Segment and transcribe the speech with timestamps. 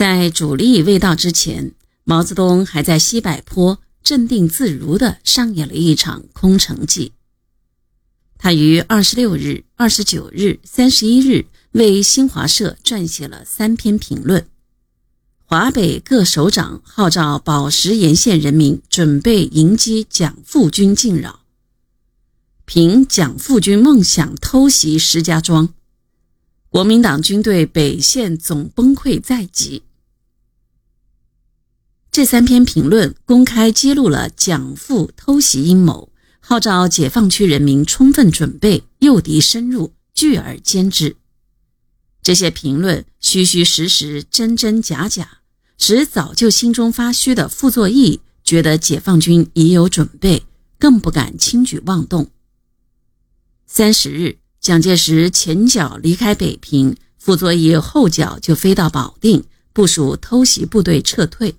[0.00, 1.72] 在主力未到之前，
[2.04, 7.12] 毛泽东还在西柏坡镇定自如地上演了一场空城计。
[8.38, 14.46] 他于二十六日、二十九日、三十一日为新华社撰写了三篇评论。
[15.44, 21.40] 华北各首长号召宝石沿线人民准备迎击蒋复军进扰，
[22.64, 25.74] 凭蒋复军梦想偷袭石家庄。
[26.70, 29.82] 国民党军队北线总崩溃在即。
[32.12, 36.10] 这三篇评论公开揭露了蒋复偷袭阴谋，
[36.40, 41.16] 号召解放区人民充分准备，诱敌深入，聚而歼之。
[42.20, 45.38] 这些评论虚虚实实，真真假假，
[45.78, 50.42] 使早就心中发虚的傅作义觉得解放军已有准备，
[50.80, 52.30] 更不敢轻举妄动。
[53.66, 54.38] 三十日。
[54.60, 59.42] 蒋介石前脚离开北平，傅作义后脚就飞到保定，
[59.72, 61.54] 部署偷袭部队撤退。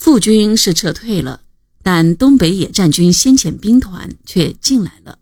[0.00, 1.42] 傅军是撤退了，
[1.82, 5.18] 但东北野战军先遣兵团却进来了。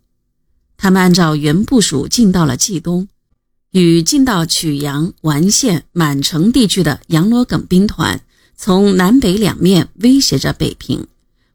[0.77, 3.09] 他们按照原部署进到了冀东，
[3.73, 8.23] 与进到曲阳、完县、满城地区的杨罗耿兵团，
[8.57, 11.09] 从南北两面威胁着北平，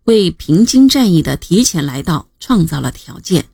[0.04, 3.46] 为平津战役的提前来到创造了条件。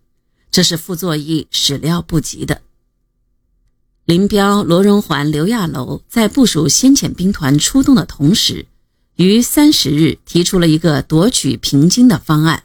[0.49, 2.63] 这是傅作义始料不及的。
[4.05, 8.65] 林彪、罗荣桓、刘亚楼在部署先遣兵团出动的同时，
[9.19, 12.63] 于三十日提出了一个夺取平津的方案。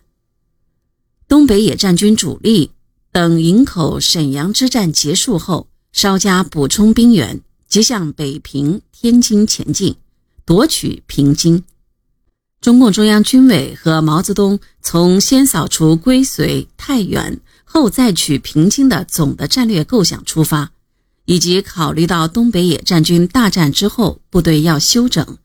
[1.26, 2.70] 东北野战军主力
[3.10, 9.96] 等营口、沈阳之战结束后，稍加补充兵员，即向北平、天津前进，
[10.44, 11.64] 夺取平津。
[12.60, 17.40] 中共中央军委和毛泽东从先扫除归绥、太原。
[17.64, 20.70] 后再取平津的总的战略构想出发，
[21.24, 25.38] 以及考虑到东北野战军大战之后部队要休整，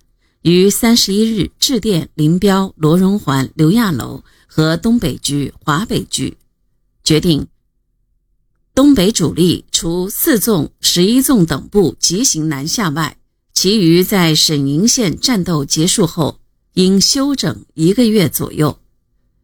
[0.50, 6.38] 于三十一日致电林彪、罗荣桓、刘亚楼和东北局、华北局，
[7.04, 7.48] 决定
[8.74, 13.18] 东北主力除四纵、十一纵等部急行南下外，
[13.54, 16.40] 其余在沈营县战斗结束后
[16.74, 18.80] 应休整一个月左右。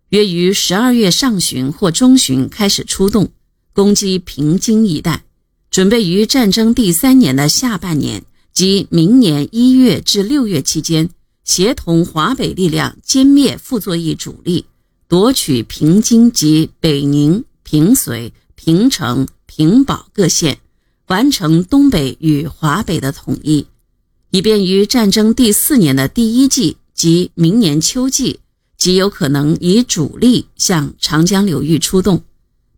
[0.10, 3.32] 约于十二月上旬或中旬开始出动，
[3.74, 5.26] 攻击平津一带，
[5.70, 8.24] 准备于战争第三年的下半年
[8.56, 11.10] 即明年一月至六月期间，
[11.44, 14.64] 协同华北力量歼灭傅作义主力，
[15.10, 20.60] 夺取平津及北宁、平绥、平城、平保各县，
[21.08, 23.68] 完成东北与华北的统一，
[24.30, 28.40] 以便于战争第四年的第一季及明年秋季。
[28.78, 32.24] 极有可能以主力向长江流域出动，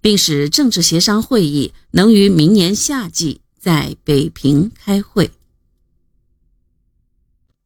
[0.01, 5.29] 并使政治协商会议能于明年夏季在北平开会。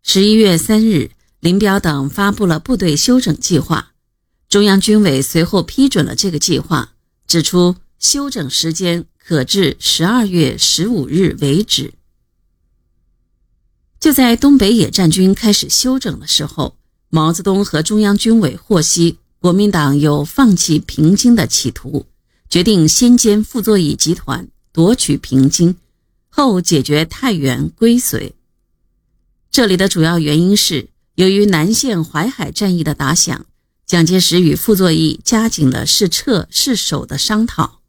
[0.04, 3.94] 十一月三日，林彪等发布了部队休整计划，
[4.50, 6.94] 中央军委随后批准了这个计划，
[7.28, 11.94] 指出休整时间可至十二月十五日为止。
[14.00, 16.76] 就在东北野战军开始休整的时候。
[17.14, 22.06] 毛泽东和中央军委获悉国民党有放弃平津的企图，
[22.50, 25.76] 决定先歼傅作义集团，夺取平津，
[26.30, 28.32] 后解决太原、归绥。
[29.52, 33.46] 这里的主要原因是，由于南线淮海战役的打响，
[33.86, 37.82] 蒋介石与傅作义加紧了是撤是守的商讨。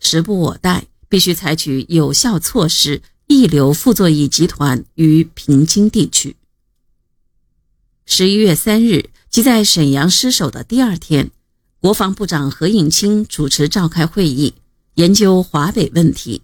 [0.00, 6.36] 时不我待，必须采取有效措施，抑留傅作义集团于平津地区。
[8.06, 11.30] 十一月三日，即在沈阳失守的第二天，
[11.80, 14.54] 国防部长何应钦主持召开会议，
[14.94, 16.40] 研究华北问题，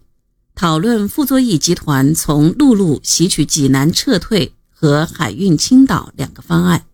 [0.58, 6.84] 讨论傅作义集团从陆路袭取济南撤退和海运青岛两个方案。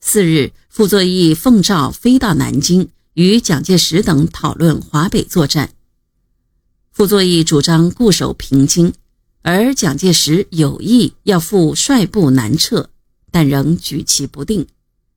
[0.00, 5.74] 次日，傅作义奉诏飞到南京，与蒋介石等讨论华北作战。
[6.90, 8.94] 傅作义主张固守平津，
[9.42, 12.88] 而蒋介石有意要赴率部南撤。
[13.30, 14.66] 但仍举棋不定，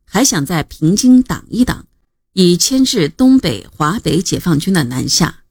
[0.04, 1.86] 还想在平津挡一挡，
[2.34, 5.45] 以牵制东北、华北解放军的南下。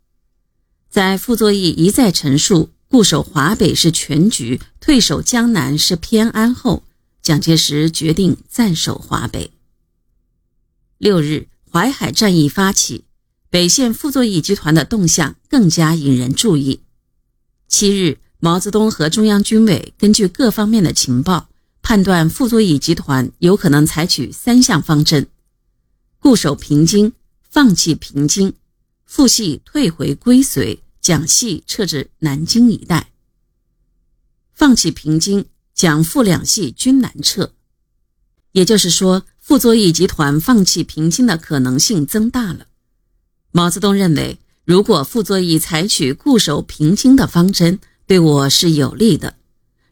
[0.95, 6.85] 在傅作义一再陈述固守华北是全局，退守江南是偏安后，
[7.21, 9.51] 蒋介石决定暂守华北。
[10.99, 13.07] 六日，淮海战役发起，
[13.51, 16.83] 北线傅作义集团的动向更加引人注意。
[17.67, 21.49] 七日，毛泽东和中央军委根据各方面的情报。
[21.83, 25.27] 判断傅作义集团有可能采取三项方针：
[26.21, 27.13] 固守平津，
[27.51, 28.53] 放弃平津，
[29.05, 33.11] 复系退回归绥，蒋系撤至南京一带。
[34.55, 37.53] 放弃平津，蒋傅两系均南撤。
[38.53, 42.69] 也就是说，傅作义集团放弃平津的可能性增大了。
[43.53, 49.35] 毛泽东认为，如果傅作义采取固守平津的方针，对我是有利的；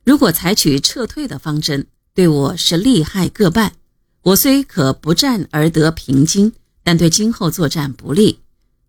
[0.05, 3.75] 如果采取撤退的方针，对我是利害各半。
[4.23, 8.39] 我虽可不战而得平津，但对今后作战不利，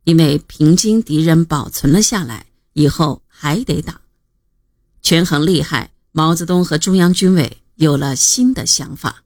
[0.04, 4.02] 因为平津敌人保存了下来，以后还得打。
[5.02, 9.23] 权衡利害，毛泽东和中央军委有了新的想法。